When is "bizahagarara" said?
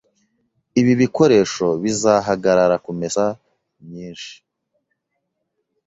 1.83-2.75